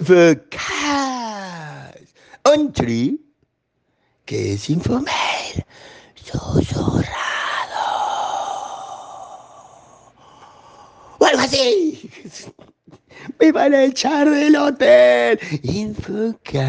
[0.00, 0.56] Infocast.
[2.50, 3.20] Un tree
[4.24, 5.62] que es Infomail
[6.14, 7.10] susurrado.
[11.18, 12.10] O algo así.
[13.38, 15.38] Me van a echar del hotel.
[15.64, 16.64] Infocast.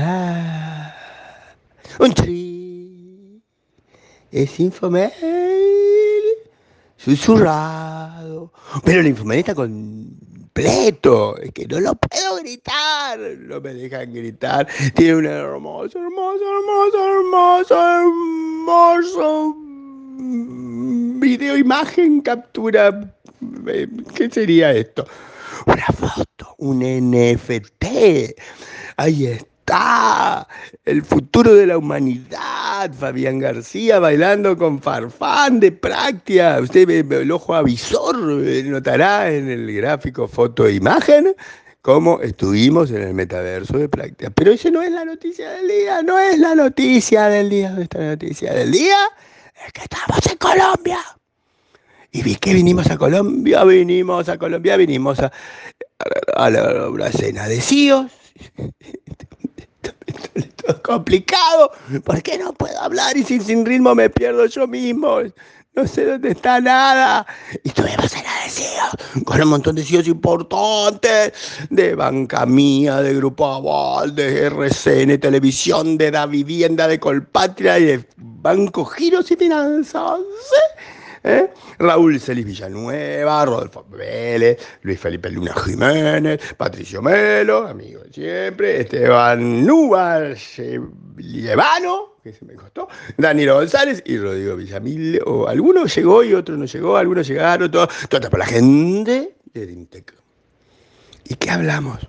[2.00, 3.42] Un tree
[4.32, 5.12] es Infomail
[6.98, 8.52] susurrado.
[8.84, 9.56] Pero el Infomail está
[10.54, 11.38] completo.
[11.38, 13.20] Es que no lo puedo gritar.
[13.20, 14.68] No me dejan gritar.
[14.96, 19.56] Tiene un hermoso, hermoso, hermoso, hermoso, hermoso
[21.20, 23.14] video, imagen, captura.
[24.16, 25.06] ¿Qué sería esto?
[25.66, 27.86] Una foto, un NFT.
[28.98, 29.51] Ahí está.
[30.86, 32.92] El futuro de la humanidad.
[32.94, 36.60] Fabián García bailando con Farfán de Práctica.
[36.62, 41.36] Usted ve el ojo avisor notará en el gráfico foto e imagen
[41.82, 44.32] cómo estuvimos en el metaverso de Práctica.
[44.32, 46.02] Pero esa no es la noticia del día.
[46.02, 47.76] No es la noticia del día.
[47.80, 48.98] Esta noticia del día
[49.66, 51.00] es que estamos en Colombia.
[52.12, 53.64] ¿Y vi que vinimos a Colombia?
[53.64, 55.32] Vinimos a Colombia, vinimos a,
[56.36, 58.12] a, la, a la cena de CIOs.
[60.94, 61.72] Complicado.
[62.04, 65.20] ¿Por qué no puedo hablar y sin, sin ritmo me pierdo yo mismo?
[65.74, 67.26] No sé dónde está nada.
[67.64, 71.32] Y la de CIOs, con un montón de CIOs importantes,
[71.70, 77.86] de Banca Mía, de Grupo Aval, de RCN Televisión, de Da Vivienda, de Colpatria y
[77.86, 80.20] de Banco Giros y Finanzas.
[81.24, 81.52] ¿Eh?
[81.78, 89.66] Raúl Celis Villanueva, Rodolfo Vélez, Luis Felipe Luna Jiménez, Patricio Melo, amigo de siempre, Esteban
[89.66, 90.36] Núbar
[91.18, 96.58] Llevano, que se me costó, Danilo González y Rodrigo Villamil, o alguno llegó y otro
[96.58, 100.14] no llegó, algunos llegaron, todo, todo por la gente de Dintec.
[101.26, 102.00] ¿Y qué hablamos?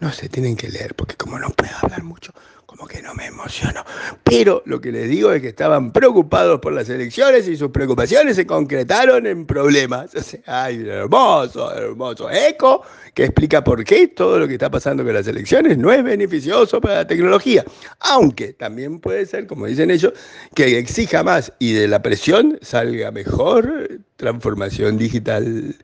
[0.00, 2.32] No se tienen que leer, porque como no puedo hablar mucho,
[2.64, 3.84] como que no me emociono.
[4.24, 8.36] Pero lo que les digo es que estaban preocupados por las elecciones y sus preocupaciones
[8.36, 10.14] se concretaron en problemas.
[10.14, 14.70] O sea, hay un hermoso, hermoso eco que explica por qué todo lo que está
[14.70, 17.64] pasando con las elecciones no es beneficioso para la tecnología.
[17.98, 20.14] Aunque también puede ser, como dicen ellos,
[20.54, 25.74] que exija más y de la presión salga mejor transformación digital.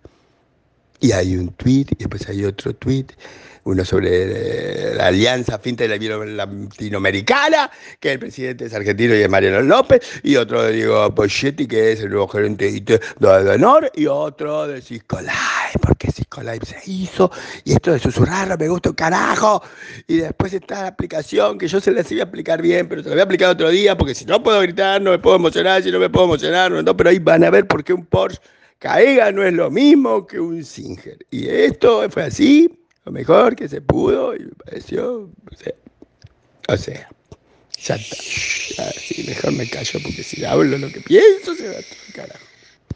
[1.00, 3.06] Y hay un tweet, y después hay otro tweet,
[3.64, 7.68] uno sobre la alianza finta latinoamericana,
[7.98, 11.92] que el presidente es argentino y es Mariano López, y otro de Diego Pochetti, que
[11.92, 13.00] es el nuevo gerente de
[13.50, 17.30] honor, y otro de Cisco Live, porque Cisco Live se hizo,
[17.64, 19.60] y esto de susurrar me gusta carajo,
[20.06, 23.08] y después está la aplicación, que yo se las iba a aplicar bien, pero se
[23.08, 25.82] la voy a aplicar otro día, porque si no puedo gritar, no me puedo emocionar,
[25.82, 28.40] si no me puedo emocionar, no, pero ahí van a ver por qué un Porsche
[28.78, 31.19] Caega no es lo mismo que un Singer.
[31.31, 32.69] Y esto fue así,
[33.04, 35.75] lo mejor que se pudo, y me pareció, o sea,
[36.69, 37.09] o sea
[37.86, 38.16] ya está.
[38.76, 41.98] Ya, sí, mejor me callo porque si hablo lo que pienso se va a todo
[42.09, 42.44] el carajo.